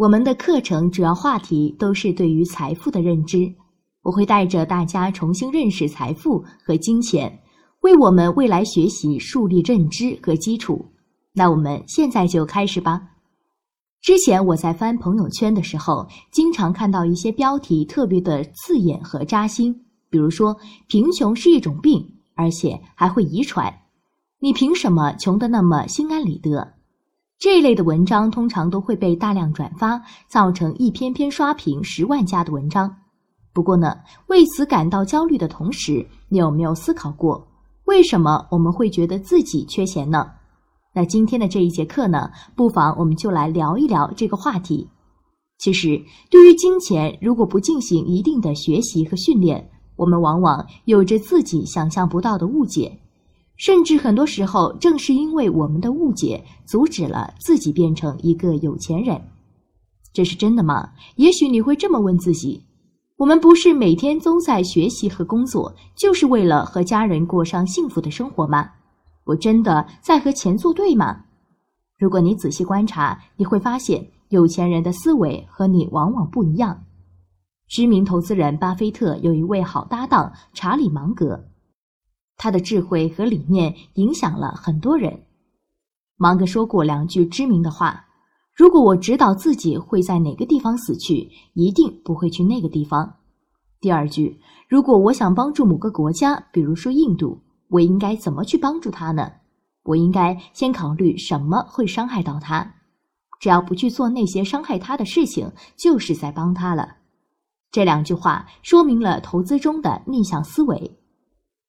[0.00, 3.54] 我们的课程主要话题都是对于财富的认知，
[4.00, 7.38] 我会带着大家重新认识财富和金钱，
[7.82, 10.90] 为我们未来学习树立认知和基础。
[11.34, 12.98] 那我们现在就开始吧。
[14.00, 20.56] 之前我在翻朋友圈的时候，经常看到一些标题特别的刺眼和扎心，比如说
[20.88, 22.02] “贫穷是一种病，
[22.34, 23.70] 而且还会遗传”，
[24.40, 26.72] 你凭什么穷得那么心安理得？
[27.40, 29.98] 这一类的文章通常都会被大量转发，
[30.28, 32.94] 造成一篇篇刷屏十万加的文章。
[33.54, 37.48] 不过呢，为此感到焦虑的同时，你有没有思考过，
[37.86, 40.30] 为什么我们会觉得自己缺钱呢？
[40.94, 44.86] 那今天的这一节课呢，不妨我们就来聊一聊这个话题。
[45.56, 45.98] 其实，
[46.30, 53.00] 对于金钱，如果不进行一定的学习和训练，我们往往有着自己想象不到的误解。
[53.60, 59.20] 甚至很多时候，正是因为我们的误解，阻止了自己变成一个有钱人。
[60.14, 60.92] 这是真的吗？
[61.16, 62.64] 也许你会这么问自己：
[63.18, 68.66] 我们不是每天都在学习和工作，就是为了和家人过上幸福的生活吗？
[69.24, 71.24] 我真的在和钱作对吗？
[71.98, 76.82] 如果你仔细观察，你会发现，有钱人的思维和你往往不一样。
[77.68, 81.49] 知名投资人巴菲特有一位好搭档查理芒格。
[82.42, 85.24] 他的智慧和理念影响了很多人。
[86.16, 88.02] 芒格说过两句知名的话
[88.56, 93.16] ：“如果我知道自己会在哪个地方死去，一定不会去那个地方。”
[93.78, 99.30] 第二句：“如果我想帮助某个国家，比如说印度，我应该怎么去帮助他呢？
[99.82, 102.74] 我应该先考虑什么会伤害到他。
[103.38, 106.96] 只要不去做那些伤害他的事情，就是在帮他了。”
[107.70, 110.99] 这两句话说明了投资中的逆向思维。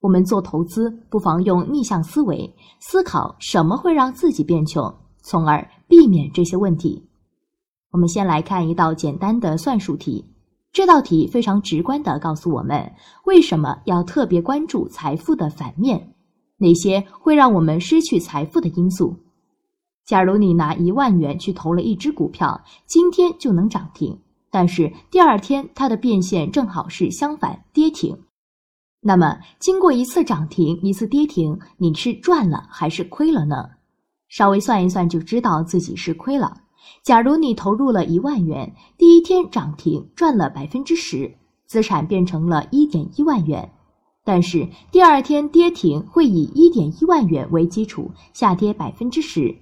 [0.02, 7.08] 我们做投资，不妨用逆向思维思考什么会让自己变穷，从而避免这些问题。
[7.92, 10.24] 我们先来看一道简单的算术题，
[10.72, 12.92] 这道题非常直观地告诉我们
[13.26, 16.14] 为什么要特别关注财富的反面，
[16.58, 19.16] 哪些会让我们失去财富的因素。
[20.04, 24.18] 假如你拿一万元去投了一只股票，今天就能涨停，
[24.50, 28.18] 但是第二天它的变现正好是相反，跌停。
[29.04, 33.68] 那么，经过一次涨停，一次跌停，你是赚了还是亏了呢？
[34.28, 36.56] 稍微算一算就知道自己是亏了。
[37.02, 41.34] 假如你投入了一万元，第一天涨停赚了百分之十，
[41.66, 43.72] 资产变成了一点一万元，
[44.24, 49.52] 但是第二天跌停会以一点一万元为基础下跌百分之十，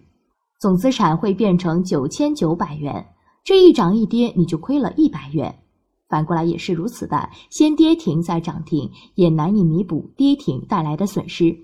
[0.59, 3.07] 总资产会变成九千九百元。
[3.43, 5.61] 这一涨一跌，你就亏了一百元。
[6.11, 11.57] 反过来也是如此的，先跌停再涨停，也难以弥补跌停带来的损失。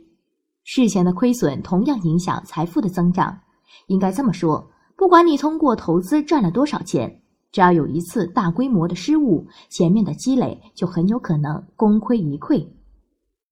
[0.63, 3.41] 事前的亏损同样影响财富的增长。
[3.89, 7.21] 应该这么说，不管你通过投资赚了多少钱，
[7.51, 12.65] 只要有一次大规模的失误，前面的积累就很有可能功亏一篑。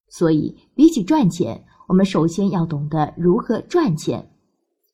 [0.08, 4.30] 所以，比起赚钱，我们首先要懂得如何赚钱。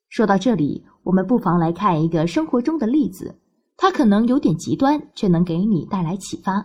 [0.09, 3.39] 说到这里，我们不妨来看一个生活中的例子。
[3.83, 6.63] 他可能有点极端，却能给你带来启发。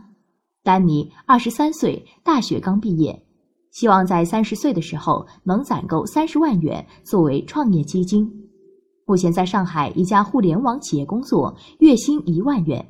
[0.63, 3.25] 丹尼二十三岁，大学刚毕业，
[3.71, 8.29] 希望在三十岁的时候能攒够三十万元作为创业基金。
[9.05, 12.85] 目前在上海一家互联网企业工作，月薪一万元，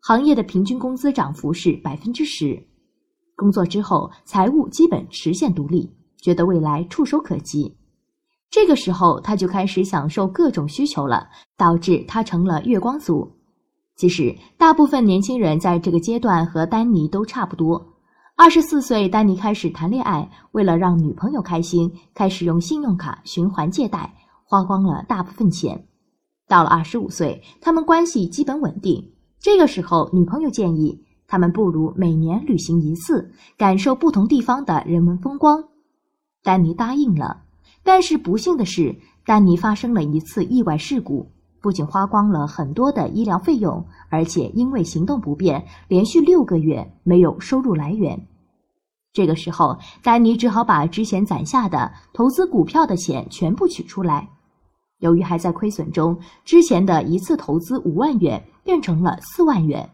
[0.00, 2.60] 行业的平均工资涨幅是百分之十。
[3.36, 7.72] 工作之后，财务基本实现独立，觉得未来触手可及。
[8.50, 13.30] 这个时候，他就开始享受各种需求了，导致他成了月光族。
[13.96, 17.94] 其实，大部分年轻人在这个阶段和丹尼都差不多。
[18.36, 24.12] 二十四岁，丹尼开始谈恋爱，为了让女朋友开心，开始用信用卡循环借贷，
[24.44, 25.86] 花光了大部分钱。
[26.48, 29.12] 到了二十五岁，他们关系基本稳定。
[29.38, 35.62] 这个时候，女朋友建议他们不如每年旅行一次，感受不同地方的人文风光。
[36.42, 37.44] 丹尼答应了，
[37.84, 41.30] 但是不幸的是，丹尼发生了一次意外事故。
[41.64, 48.28] 不仅花光了很多的医疗费用，而且因为行动不便，连续六个月没有收入来源。
[49.14, 54.28] 这个时候，丹尼只好把之前攒下的投资股票的钱全部取出来。
[54.98, 59.88] 由于还在亏损中，之前的一次投资五万元变成了四万元。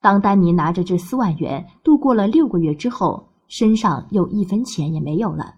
[0.00, 5.54] 当丹尼拿着这四万元度过了六个月之后，身上又一分钱也没有了。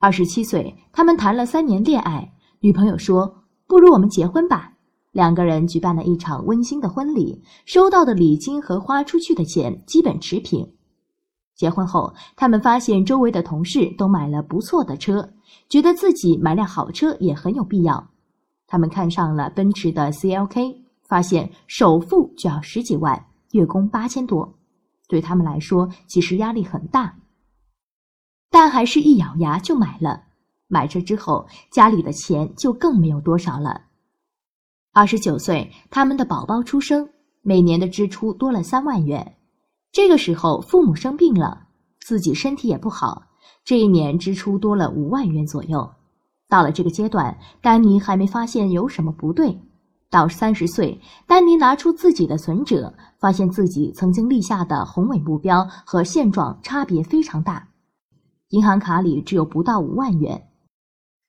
[0.00, 3.36] 二十七岁，他们谈了三年恋爱，女朋友说。
[3.68, 4.72] 不如我们结婚吧。
[5.12, 10.72] 两个人举办了一场温馨的婚礼，收到的礼金和花出去的钱基本持平。
[11.54, 15.32] 结婚后，他们发现周围的同事都买了不错的车，
[15.68, 18.10] 觉得自己买辆好车也很有必要。
[18.66, 20.76] 他们看上了奔驰的 CLK，
[21.08, 24.54] 发现首付就要十几万，月供八千多，
[25.08, 27.16] 对他们来说其实压力很大，
[28.50, 30.27] 但还是一咬牙就买了。
[30.68, 33.82] 买车之后，家里的钱就更没有多少了。
[34.92, 37.08] 二十九岁，他们的宝宝出生，
[37.42, 39.36] 每年的支出多了三万元。
[39.90, 41.66] 这个时候，父母生病了，
[42.00, 43.22] 自己身体也不好，
[43.64, 45.90] 这一年支出多了五万元左右。
[46.48, 49.58] 到了这个阶段，丹尼还没发现有什么不对。
[50.10, 57.68] 到三十岁，丹尼拿出自己的存折，发现自己曾经立下的宏伟目标和现状差别非常大，
[58.48, 60.47] 银行卡里只有不到五万元。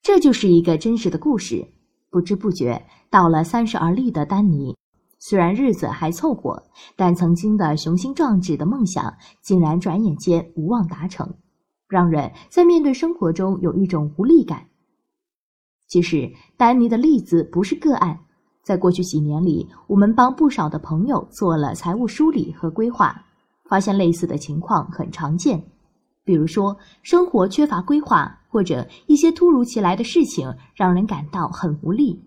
[0.01, 1.67] 这就是一个真实的故事。
[2.11, 4.75] 不知不觉到了三十而立的丹尼，
[5.19, 6.63] 虽然日子还凑合，
[6.95, 11.31] 但曾经的雄心壮志的梦想，竟然转眼间无望达成，
[11.87, 14.65] 让人在面对生活中有一种无力感。
[15.87, 18.19] 其实，丹尼的例子不是个案，
[18.63, 23.23] 在过去几年里，我们帮不少的朋友做了财务梳理和规划，
[23.65, 25.63] 发现类似的情况很常见。
[26.23, 32.21] 比如说，生活缺乏规划，或者一些突如其来的事情让人感到很无力，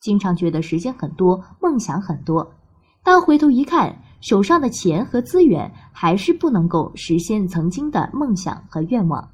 [0.00, 2.54] 经常觉得时间很多，梦想很多，
[3.02, 9.30] 但回头一看，手上的钱和资源还是不能够实现曾经的梦想和愿望。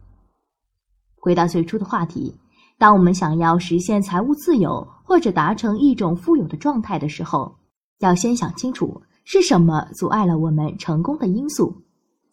[1.17, 2.35] 回到最初的话题。
[2.79, 7.55] 当我们想要实现财务自由或者达成一种富有的状态的时候，
[7.99, 11.83] 要先想清楚是什么阻碍了我们成功的因素。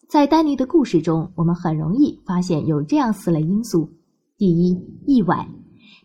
[0.08, 3.92] 在丹尼的故事中，我们很容易发现有这样四类因素：
[4.38, 4.74] 第一，
[5.06, 5.46] 意外，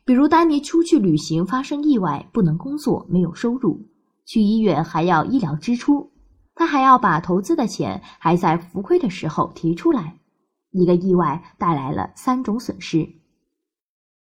[0.03, 3.79] 比如丹尼出去旅行发生意外，不能工作，没有收入；
[4.25, 6.11] 去医院还要医疗支出，
[6.53, 10.19] 他还要把投资的钱还在浮亏的时候提出来，
[10.71, 13.07] 一个意外带来了三种损失。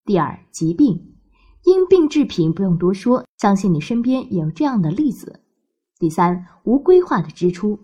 [0.04, 1.14] 第二，疾病，
[1.62, 5.38] 因病致贫不用多说，相信你身边也有这样的例子。
[6.00, 7.78] 第三，无规划的支出。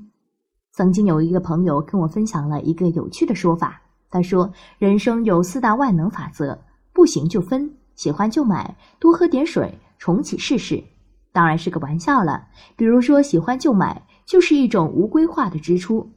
[0.77, 3.81] 曾经有一个朋友跟我分享了一个有趣的说法，
[4.11, 6.59] 他说：“人生有四大万能法则，
[6.93, 10.83] 不行就分，喜欢就买，多喝点水，重启试试。”
[11.31, 12.49] 当然是个玩笑了。
[12.75, 16.11] 比如说，喜欢就买，就是一种无规划的支出。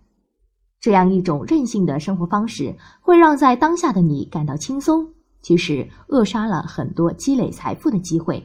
[0.80, 5.08] 这样一种任性的生活方式，会让在当下的你感到轻松。
[5.44, 8.44] 其实扼杀了很多积累财富的机会。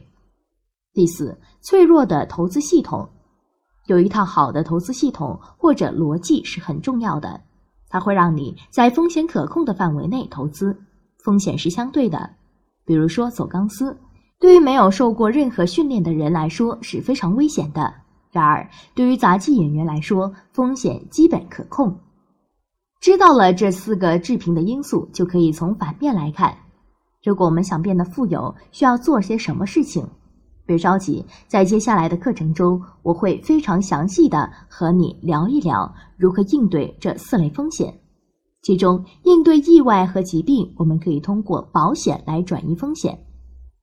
[0.92, 3.08] 第四，脆弱的投资系统，
[3.86, 7.40] 有一套好的投资系统或者逻辑是很重要的，
[7.88, 10.76] 它会让你在风险可控的范围内投资，
[11.18, 12.30] 风险是相对的。
[12.84, 13.96] 比如说走钢丝，
[14.38, 17.94] 对于没有受过任何训练的人来说是非常危险的，
[18.30, 21.96] 然而对于杂技演员来说，风险基本可控。
[23.00, 26.56] 知道了这四个致贫的因素，就可以从反面来看。
[27.24, 30.06] 如果我们想变得富有，需要做些什么事情？
[30.64, 37.92] 别着急，在接下来的课程中，我会非常详细的和你聊一聊如何应对这四类风险。
[38.62, 43.18] 其中，应对意外和疾病，我们可以通过保险来转移风险，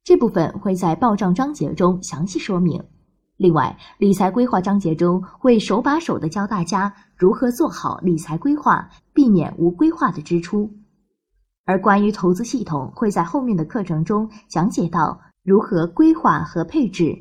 [0.06, 2.82] 这部分会在报账章节中详细说明。
[3.36, 10.70] 另外，理财规划章节中会手把手的教大家如何做好理财规划，避免无规划的支出。
[11.66, 17.18] 而关于投资系统，会在后面的课程中讲解到如何规划和配置。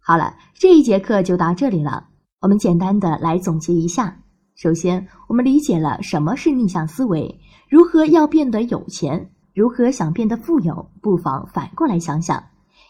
[0.00, 2.08] 好了，这一节课就到这里了。
[2.40, 4.22] 我们简单的来总结一下：
[4.54, 12.42] 首先，我们理解了什么是逆向思维，如何要变得有钱，如何想变得富有，不妨反过来想想，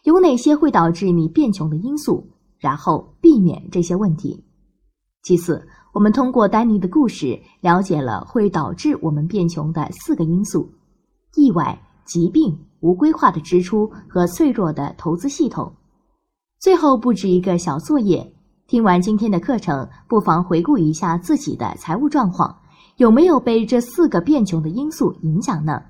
[0.05, 4.45] 有哪些会导致你变穷的因素，然后避免这些问题。
[5.23, 10.73] 其次，我们通过丹尼的故事，了解了会导致我们变穷的四个因素。
[11.35, 15.73] 意外、疾病、无规划的支出和脆弱的投资系统。
[16.59, 18.33] 最后布置一个小作业：
[18.67, 22.59] 听完今天的课程，不妨回顾一下自己的财务状况，
[22.97, 25.83] 有没有被这四个变穷的因素影响呢？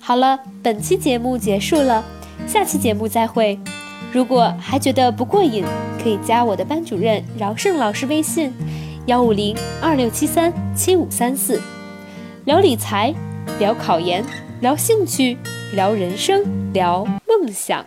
[0.00, 2.04] 好了，本期节目结束了，
[2.46, 3.58] 下期节目再会。
[4.12, 5.64] 如果还觉得不过瘾，
[6.02, 8.52] 可以加我的班主任饶胜老师微信：
[9.06, 11.60] 幺五零二六七三七五三四，
[12.44, 13.14] 聊理财，
[13.58, 14.24] 聊考研。
[14.60, 15.36] 聊兴趣，
[15.74, 17.86] 聊人生，聊梦想。